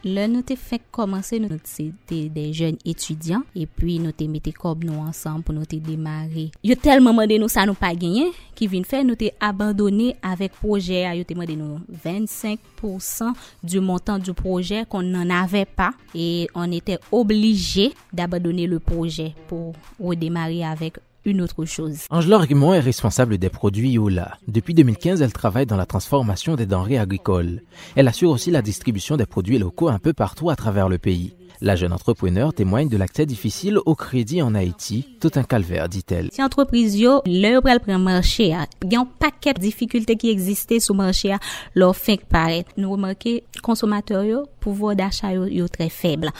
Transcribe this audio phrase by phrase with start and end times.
[0.00, 4.24] Le nou te fèk komanse nou se te de jen etudyan E pi nou te
[4.32, 6.46] mette kob nou ansan pou nou te demare.
[6.64, 10.14] Yo tel maman de nou sa nou pa genyen Ki vin fè nou te abandone
[10.24, 15.66] avèk proje a Yo te maman nou 25% du montant du proje kon nan avè
[15.68, 22.06] pa E on ete oblige d'abandone le proje pou ou demare avèk une autre chose.
[22.10, 24.38] Angela Argument est responsable des produits Yola.
[24.48, 27.62] Depuis 2015, elle travaille dans la transformation des denrées agricoles.
[27.96, 31.34] Elle assure aussi la distribution des produits locaux un peu partout à travers le pays.
[31.62, 36.30] La jeune entrepreneur témoigne de l'accès difficile au crédit en Haïti, tout un calvaire, dit-elle.
[36.32, 40.30] Si entreprise yo, le pral pren marché, il y a un paquet de difficultés qui
[40.30, 41.34] existaient sur le marché,
[41.74, 42.70] leur fin paraître.
[42.78, 46.30] Nous remarquons, consommateurs yo, pouvoir d'achat yo, yo très faible.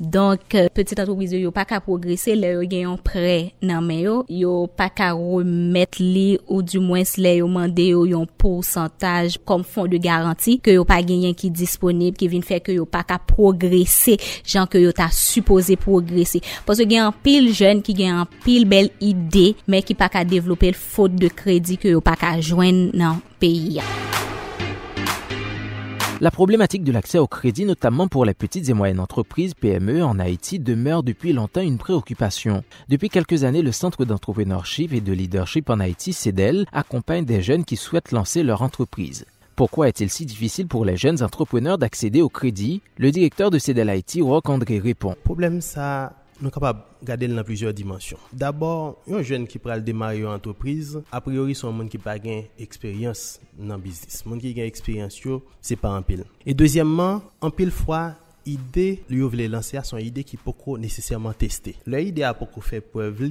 [0.00, 4.23] Donc, euh, petite entreprise yo, pas qu'à progresser, le yo gen un prêt men yo,
[4.30, 9.64] yo pa ka remet li ou du mwen sle yo mande yo yon porsantaj kom
[9.66, 13.04] fon de garanti ke yo pa genyen ki disponib ki vin fe ke yo pa
[13.06, 16.42] ka progresi jan ke yo ta supose progresi.
[16.66, 20.24] Pase gen an pil jen ki gen an pil bel ide men ki pa ka
[20.28, 24.13] devlope l fote de kredi ke yo pa ka jwen nan peyi ya.
[26.20, 30.20] La problématique de l'accès au crédit, notamment pour les petites et moyennes entreprises PME en
[30.20, 32.62] Haïti, demeure depuis longtemps une préoccupation.
[32.88, 37.64] Depuis quelques années, le Centre d'entrepreneurship et de leadership en Haïti, CEDEL, accompagne des jeunes
[37.64, 39.26] qui souhaitent lancer leur entreprise.
[39.56, 42.80] Pourquoi est-il si difficile pour les jeunes entrepreneurs d'accéder au crédit?
[42.96, 45.16] Le directeur de CEDEL Haïti, Rock André, répond.
[45.24, 45.60] Problème
[46.40, 48.18] nous capables de garder dans plusieurs dimensions.
[48.32, 52.04] D'abord, un jeune qui peut démarrer une entreprise, a priori, c'est un monde qui n'a
[52.04, 54.22] pas d'expérience dans le business.
[54.26, 55.38] Un monde qui a expérience, ce
[55.70, 56.24] n'est pas un pile.
[56.44, 58.14] Et deuxièmement, en pile fois,
[58.46, 61.76] idée lui voulait lancer son idée qui peut nécessairement tester.
[61.86, 63.22] L'idée a beaucoup fait preuve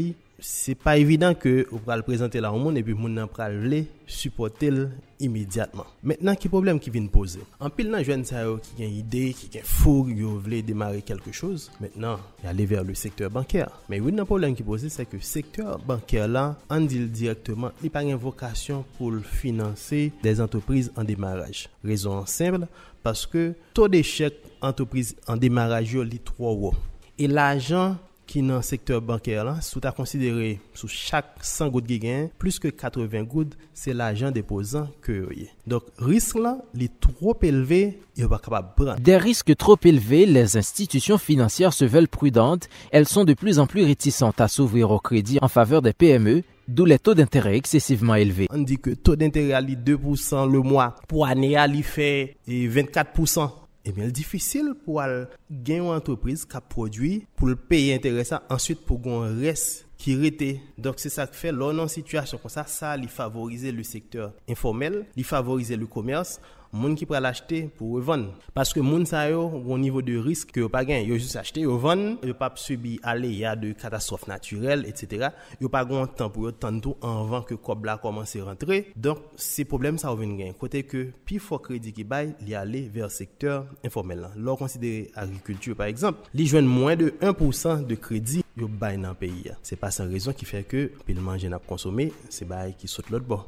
[0.43, 3.85] se pa evidant ke ou pral prezante la ou moun epi moun nan pral vle
[4.03, 4.81] supporte l
[5.23, 5.87] imediatman.
[6.03, 7.39] Mètnen ki problem ki vin pose?
[7.63, 10.99] An pil nan jwen sa yo ki gen ide, ki gen foug, yo vle demare
[11.07, 13.71] kelke chose, mètnen yale ver le sektor banker.
[13.87, 17.91] Mè yon nan problem ki pose se ke sektor banker la an dil direktman li
[17.93, 21.69] pa gen vokasyon pou l finanse des antopriz an demaraj.
[21.87, 22.67] Rezon ansemble,
[23.03, 26.75] paske to de chèk antopriz an demaraj yo li tro wò.
[27.15, 27.95] E l ajan
[28.33, 32.29] qui dans le secteur bancaire là, sous à considéré sous chaque 100 gouttes de gain,
[32.39, 35.29] plus que 80 gouttes, c'est l'argent déposant que
[35.67, 38.99] Donc risque là, est trop élevé, il pas capable prendre.
[38.99, 43.67] Des risques trop élevés, les institutions financières se veulent prudentes, elles sont de plus en
[43.67, 48.15] plus réticentes à s'ouvrir au crédit en faveur des PME d'où les taux d'intérêt excessivement
[48.15, 48.47] élevés.
[48.49, 53.51] On dit que taux d'intérêt à 2% le mois, pour année à fait 24%
[53.83, 58.79] Ebyen, l difisil pou al gen yon antropriz ka prodwi pou l peyi interesa, answit
[58.87, 60.53] pou gon res ki rete.
[60.79, 64.31] Dok se sa k fe, lor nan situasyon kon sa, sa li favorize le sektor
[64.47, 66.37] informel, li favorize le komers,
[66.73, 68.25] moun ki pral achete pou revan.
[68.57, 71.63] Paske moun sa yo, ou nivou de risk ki yo pa gen, yo jous achete,
[71.63, 75.29] yo van, yo pa subi ale ya de katastrofe naturel, etc.
[75.61, 78.83] Yo pa gon tan pou yo tan tou anvan ke kob la komanse rentre.
[78.97, 80.57] Donk, se problem sa ou ven gen.
[80.59, 84.37] Kote ke pi fo kredi ki bay, li ale ver sektor informel lan.
[84.37, 89.17] Lor konsidere agrikultur par exemple, li jwen mwen de 1% de kredi yo bay nan
[89.19, 89.57] peyi ya.
[89.65, 93.13] Se pa san rezon ki fè ke pilman jen ap konsome, se bay ki sot
[93.13, 93.43] lot bo.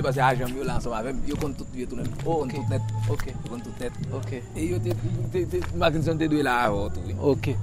[0.00, 0.14] Bord.
[0.14, 2.08] Pase a jem yo lan som avem, yo kon tout yo tout net.
[2.24, 2.82] Yo kon tout net.
[3.10, 3.26] Ok.
[3.26, 3.92] Yo kon tout net.
[4.12, 4.32] Ok.
[4.54, 6.92] E yo te, makinson te dwe la avot.
[7.20, 7.54] Ok.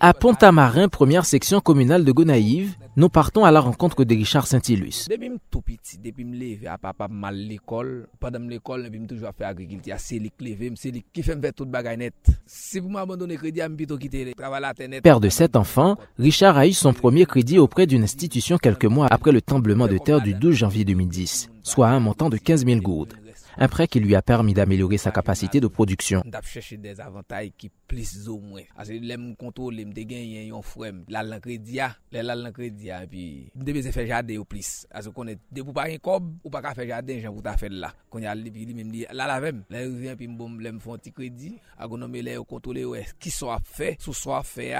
[0.00, 5.06] À Pont-Amarin, première section communale de Gonaïve, nous partons à la rencontre de Richard Saint-Ilus.
[5.08, 9.06] Depuis m tout petit, depuis m leve à papa mal l'école, pendant l'école, depuis m
[9.06, 11.98] toujours fait agriculture, c'est lui qui leve, c'est lui qui fait me faire toute bagaille
[11.98, 12.14] net.
[12.46, 15.02] Si vous m'abandonnez crédit, m plutôt quitter le travail la net.
[15.02, 19.06] Père de sept enfants, Richard a eu son premier crédit auprès d'une institution quelques mois
[19.10, 22.80] après le tremblement de terre du 12 janvier 2010, soit un montant de 15 000
[22.80, 23.14] gourdes
[23.56, 26.22] un prêt qui lui a permis d'améliorer sa capacité de production.
[26.98, 28.08] Avantages qui un y
[43.50, 43.96] a fait,
[44.44, 44.76] fait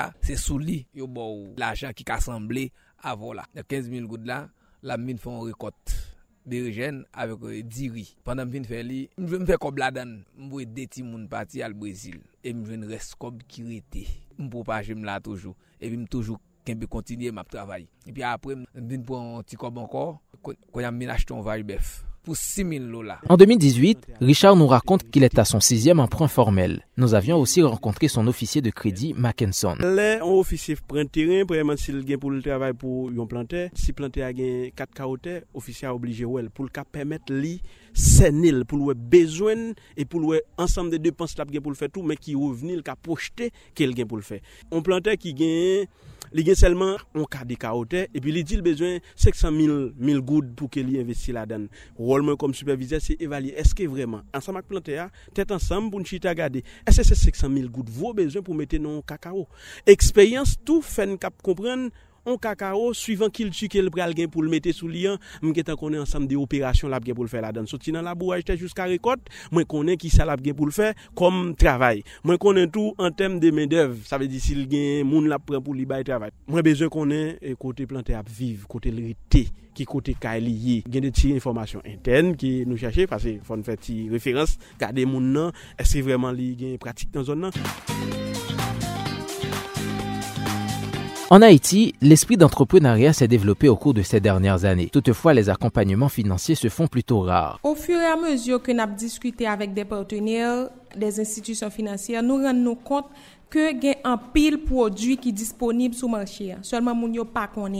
[1.56, 2.72] l'argent assemblé
[3.02, 3.44] avant là.
[3.68, 4.48] 15 000 gouttes là,
[4.82, 5.99] la mine font récolte
[6.48, 8.06] Berijen avèk diri.
[8.24, 10.18] Pandan fin fè li, mwen jwen fè kob ladan.
[10.36, 12.20] Mwen vwe deti moun pati al Brazil.
[12.42, 14.06] E mwen jwen res kob ki rete.
[14.38, 15.56] Mwen propaje m la toujou.
[15.78, 17.88] E pi m toujou kenbe kontinye m ap travay.
[18.06, 20.18] E pi apre mwen vin pou an ti kob ankor.
[20.40, 22.00] Kon, kon yam menaj ton vay bef.
[23.28, 26.86] En 2018, Richard nous raconte qu'il est à son sixième emprunt formel.
[26.98, 29.74] Nous avions aussi rencontré son officier de crédit, Mackinson.
[29.80, 33.92] Là, un officier prend terrain, premièrement, s'il gagne pour le travail pour un planter, si
[33.94, 36.24] planter a gagné 4 carottes, officier a obligé
[36.54, 37.62] pour le permettre lui
[37.94, 42.02] senil pour le besoin et pour le ensemble de dépenses là pour le faire tout
[42.02, 44.40] mais qui revenu le projeté qu'il gagne pour le faire.
[44.70, 45.86] On planter qui gagne
[46.34, 50.70] li gen selman on ka de kaote, epi li di l bezwen 600.000 goud pou
[50.72, 51.68] ke li investi la den.
[51.98, 56.34] Rolman kom supervize se evalye, eske vreman, ansan mak plante ya, tet ansan pou nchita
[56.38, 59.46] gade, eske se 600.000 goud vwo bezwen pou mette non kakao.
[59.88, 61.88] Eksperyans tou fen kap kompren,
[62.26, 65.18] on kakao suivant qu'il tue qu'il pral gain pour le mettre sous lien.
[65.42, 67.66] M'ke tan connait ensemble des opérations l'a gain pour le faire là-dedans.
[67.66, 71.54] Sorti dans labourage jusqu'à récolte moi connait qui ça l'a gain pour le faire comme
[71.54, 72.02] travail.
[72.24, 75.38] Moi connait tout en termes de main d'œuvre ça veut dire s'il gain moun l'a
[75.38, 76.30] prend pour li bail travail.
[76.46, 80.82] Moi besoin connait eh, côté planter à vivre côté l'été qui côté lié.
[80.88, 83.76] Gain de petites informations internes qui nous chercher parce que faut faire
[84.10, 85.52] référence garder moun nan.
[85.78, 87.50] Est-ce vraiment li gain pratique dans zone là
[91.32, 94.88] En Haïti, l'esprit d'entrepreneuriat s'est développé au cours de ces dernières années.
[94.92, 97.60] Toutefois, les accompagnements financiers se font plutôt rares.
[97.62, 102.24] Au fur et à mesure que nous avons discuté avec des partenaires, des institutions financières,
[102.24, 103.06] nous rendons compte
[103.50, 103.70] que.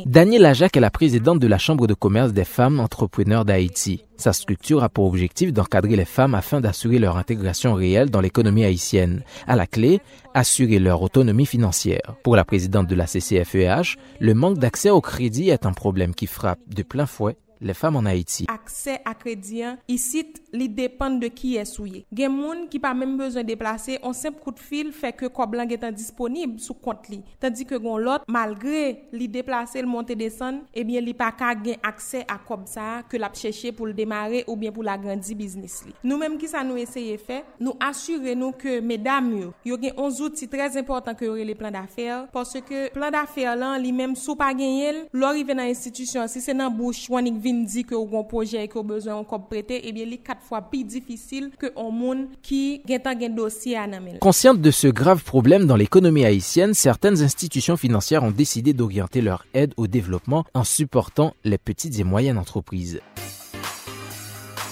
[0.06, 4.04] Daniel Ajac est la présidente de la Chambre de commerce des femmes entrepreneurs d'Haïti.
[4.16, 8.64] Sa structure a pour objectif d'encadrer les femmes afin d'assurer leur intégration réelle dans l'économie
[8.64, 9.22] haïtienne.
[9.46, 10.00] À la clé,
[10.34, 12.16] assurer leur autonomie financière.
[12.22, 16.26] Pour la présidente de la CCFEH, le manque d'accès au crédit est un problème qui
[16.26, 18.46] frappe de plein fouet les femmes en Haïti.
[18.48, 22.06] Accès à crédit, ici, il dépend de qui est souillé.
[22.12, 24.58] Il y a des gens qui pas même besoin de déplacer, Un simple coup de
[24.58, 27.22] fil fait que Koblan est disponible sous compte li.
[27.38, 31.76] Tandis que l'autre, malgré li déplacer, le monter descendre, eh bien, il pas ka gen
[31.82, 35.84] accès à Kob ça que l'a cherché pour le démarrer ou bien pour l'agrandir business
[35.86, 35.92] li.
[36.04, 39.92] Nous même qui ça nous essayer faire, nous assurer nous que mesdames yo, yo gen
[39.96, 44.16] 11 outils très importants que les plans d'affaires parce que plan d'affaires là, li même
[44.16, 48.68] sous pas gagner, l'arrivée dans l'institution, si c'est dans bouche, wanik dit que un projet
[48.68, 52.82] que besoin encore prêter et bien les quatre fois plus difficile que un monde qui
[52.88, 53.86] a un dossier à
[54.20, 59.44] Consciente de ce grave problème dans l'économie haïtienne, certaines institutions financières ont décidé d'orienter leur
[59.54, 63.00] aide au développement en supportant les petites et moyennes entreprises.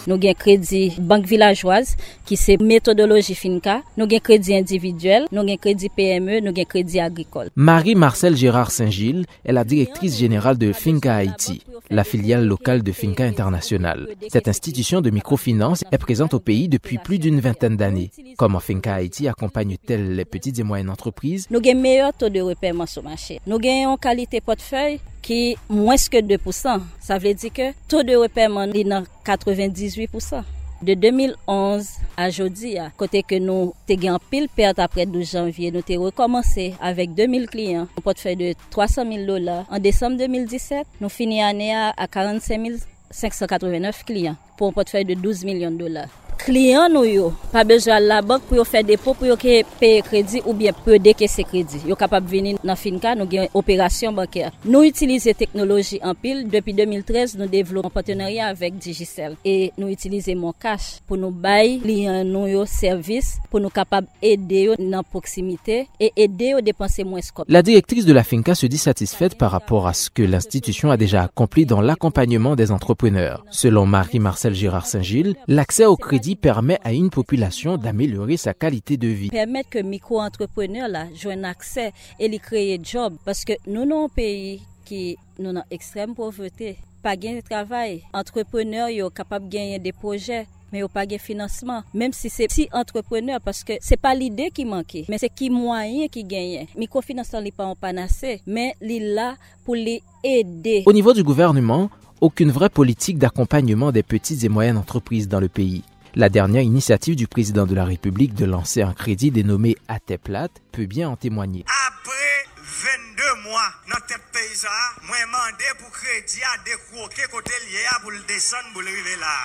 [0.08, 1.94] Nous avons crédit banque villageoise
[2.25, 3.82] qui c'est méthodologie FINCA.
[3.98, 7.50] Nous avons crédit individuel, nous avons crédit PME, nous avons crédit agricole.
[7.56, 13.25] Marie-Marcel Gérard Saint-Gilles est la directrice générale de FINCA Haïti, la filiale locale de FINCA
[13.25, 14.08] International.
[14.29, 18.11] Cette institution de microfinance est présente au pays depuis plus d'une vingtaine d'années.
[18.37, 21.46] Comment FINCA Haïti accompagne-t-elle les petites et moyennes entreprises?
[21.50, 23.40] Nous avons meilleur taux de repaiement sur le marché.
[23.46, 26.81] Nous avons une qualité portefeuille qui est moins que 2%.
[27.00, 30.43] Ça veut dire que le taux de repaiement est dans 98%.
[30.80, 35.72] De 2011 a jodi a, kote ke nou te gen pil perte apre 12 janvye,
[35.75, 39.64] nou te rekomansi avèk 2000 kliyan, nou pot fè de 300.000 dolar.
[39.75, 45.82] En Desem 2017, nou fini anè a 45.589 kliyan pou pot fè de 12 milyon
[45.82, 46.06] dolar.
[46.38, 49.64] Clients nous pas besoin la banque pour faire dépôt pour payer
[50.02, 51.81] crédit ou bien peu décaisser crédit.
[51.87, 54.52] Yo capable venir dans Finca, nous une opération bancaire.
[54.64, 59.88] Nous utilisons technologie en pile depuis 2013, nous développons un partenariat avec Digicel et nous
[59.88, 65.88] utilisons mon cash pour nous bailler clients nous service pour nous capable aider dans proximité
[65.99, 69.87] et aider à dépenser moins La directrice de la Finca se dit satisfaite par rapport
[69.87, 73.44] à ce que l'institution a déjà accompli dans l'accompagnement des entrepreneurs.
[73.50, 79.08] Selon Marie-Marcel Girard Saint-Gilles, l'accès au crédit permet à une population d'améliorer sa qualité de
[79.08, 79.30] vie.
[79.30, 83.16] Permettre que micro-entrepreneurs là un accès et les créer job.
[83.25, 88.88] Parce que nous sommes un pays qui nous en extrême pauvreté, pas de travail, entrepreneurs
[88.88, 91.82] sont capables de gagner des projets mais au pas de financement.
[91.94, 95.50] Même si c'est si entrepreneur parce que c'est pas l'idée qui manquait mais c'est qui
[95.50, 100.82] moyen qui gagne microfinancement n'est pas en panacée mais il là pour les aider.
[100.87, 105.49] Au niveau du gouvernement aucune vraie politique d'accompagnement des petites et moyennes entreprises dans le
[105.49, 105.82] pays
[106.18, 110.87] la dernière initiative du président de la République de lancer un crédit dénommé Ateplat peut
[110.87, 111.64] bien en témoigner.
[111.87, 118.18] Après 22 mois, notre pays a demandé pour crédit à décroquer côté lié pour le
[118.26, 119.37] descendre pour arriver là.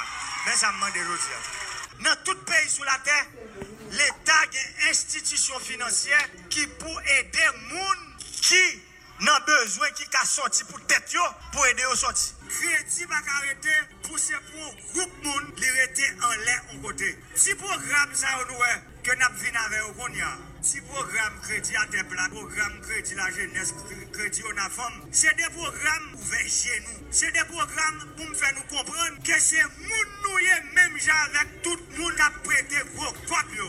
[0.48, 3.28] Mais ça me demande Dans tout pays sur la terre,
[3.92, 7.38] l'État a une institution financière qui peut aider
[7.70, 8.82] les gens qui
[9.24, 12.32] nan bezwen ki ka soti pou tet yo pou ede yo soti.
[12.54, 13.76] Kredi bak arete
[14.08, 17.14] pou se pou group moun li rete an lè an kote.
[17.36, 20.34] Si program sa ou noue ke nap vin ave yo kon ya.
[20.64, 23.76] Si programme crédit à tes plats, programme crédit la jeunesse,
[24.14, 27.04] crédit aux femmes, c'est des programmes ouverts chez nous.
[27.12, 30.34] C'est des programmes pour me faire nous comprendre que c'est moun nous
[30.76, 33.14] même avec tout le monde a prêté gros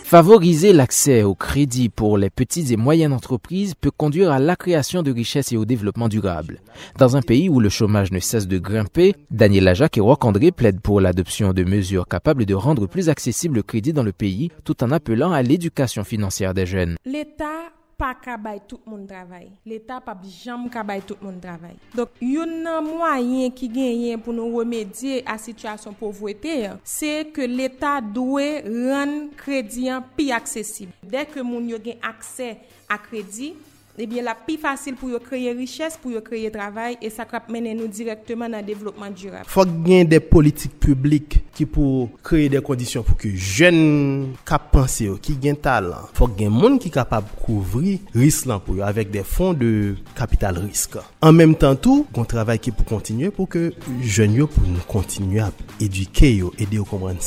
[0.04, 5.02] Favoriser l'accès au crédit pour les petites et moyennes entreprises peut conduire à la création
[5.02, 6.60] de richesses et au développement durable.
[6.98, 10.52] Dans un pays où le chômage ne cesse de grimper, Daniel Lajac et Roch André
[10.52, 14.50] plaident pour l'adoption de mesures capables de rendre plus accessible le crédit dans le pays
[14.64, 16.83] tout en appelant à l'éducation financière des jeunes.
[17.04, 18.36] L'État pas ka
[18.66, 19.50] tout le monde travail.
[19.64, 21.76] L'État pas jamais tout le monde travail.
[21.94, 27.40] Donc, un moyen qui gagne pour nous remédier à la situation de pauvreté, c'est que
[27.42, 30.92] l'État doit rendre crédit plus accessible.
[31.02, 33.54] Dès que moun yo gen accès à crédit,
[33.96, 37.74] eh bien, la plus facile pour créer richesse, pour créer travail, et ça va mener
[37.74, 39.44] nous directement dans le développement durable.
[39.46, 44.34] Faut qu'il y ait des politiques publiques qui pour créer des conditions pour que jeunes
[44.44, 47.04] qui pensent, qui ont talent, faut qu'il y ait des gens qui sont
[47.40, 50.98] couvrir risque pour avec des fonds de capital risque.
[51.22, 53.72] En même temps, tout, on travaille qui pour continuer pour que
[54.02, 57.20] jeunes pour nous continuer à éduquer, aider à comprendre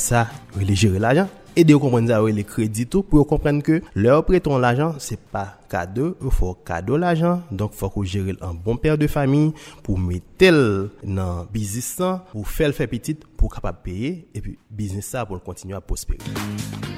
[1.56, 4.98] E de yo kompren zavre le kredito pou yo kompren ke le ou preton l'ajan
[5.02, 7.42] se pa kado, ou fò kado l'ajan.
[7.50, 9.48] Donk fò kou jere l'an bon per de fami
[9.86, 10.60] pou metel
[11.02, 15.38] nan bizis san, pou fel fe petit pou kapap peye, e pi bizis sa pou
[15.40, 16.97] l'kontinyo a prosperi.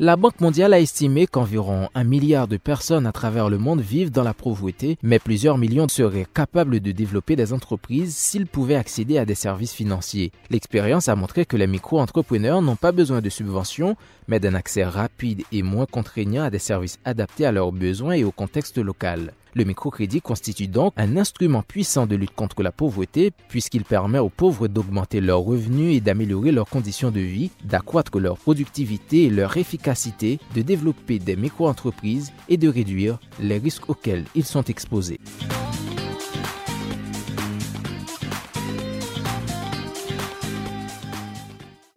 [0.00, 4.10] La Banque mondiale a estimé qu'environ un milliard de personnes à travers le monde vivent
[4.10, 9.18] dans la pauvreté, mais plusieurs millions seraient capables de développer des entreprises s'ils pouvaient accéder
[9.18, 10.32] à des services financiers.
[10.50, 13.96] L'expérience a montré que les micro-entrepreneurs n'ont pas besoin de subventions,
[14.26, 18.24] mais d'un accès rapide et moins contraignant à des services adaptés à leurs besoins et
[18.24, 19.32] au contexte local.
[19.56, 24.28] Le microcrédit constitue donc un instrument puissant de lutte contre la pauvreté puisqu'il permet aux
[24.28, 29.56] pauvres d'augmenter leurs revenus et d'améliorer leurs conditions de vie, d'accroître leur productivité et leur
[29.56, 35.20] efficacité, de développer des micro-entreprises et de réduire les risques auxquels ils sont exposés.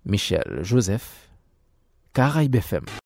[0.06, 1.28] Michel Joseph,
[2.14, 2.86] Caraïbes FM.